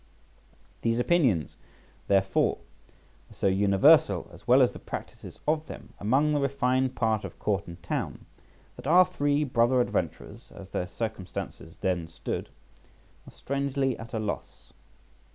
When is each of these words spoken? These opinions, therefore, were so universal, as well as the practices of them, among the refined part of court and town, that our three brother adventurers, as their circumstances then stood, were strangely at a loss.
These 0.81 0.97
opinions, 0.97 1.57
therefore, 2.07 2.57
were 3.29 3.35
so 3.35 3.45
universal, 3.45 4.31
as 4.33 4.47
well 4.47 4.63
as 4.63 4.71
the 4.71 4.79
practices 4.79 5.37
of 5.47 5.67
them, 5.67 5.93
among 5.99 6.33
the 6.33 6.39
refined 6.39 6.95
part 6.95 7.23
of 7.23 7.37
court 7.37 7.67
and 7.67 7.79
town, 7.83 8.25
that 8.77 8.87
our 8.87 9.05
three 9.05 9.43
brother 9.43 9.79
adventurers, 9.79 10.49
as 10.55 10.71
their 10.71 10.87
circumstances 10.87 11.77
then 11.81 12.07
stood, 12.07 12.49
were 13.27 13.31
strangely 13.31 13.95
at 13.99 14.11
a 14.15 14.17
loss. 14.17 14.73